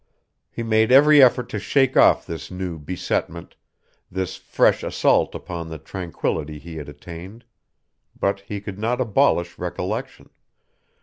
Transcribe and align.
He 0.49 0.63
made 0.63 0.91
every 0.91 1.21
effort 1.21 1.47
to 1.49 1.59
shake 1.59 1.95
off 1.95 2.25
this 2.25 2.49
new 2.49 2.79
besetment, 2.79 3.55
this 4.09 4.35
fresh 4.35 4.81
assault 4.81 5.35
upon 5.35 5.69
the 5.69 5.77
tranquility 5.77 6.57
he 6.57 6.77
had 6.77 6.89
attained. 6.89 7.45
But 8.19 8.39
he 8.39 8.61
could 8.61 8.79
not 8.79 8.99
abolish 8.99 9.59
recollection. 9.59 10.31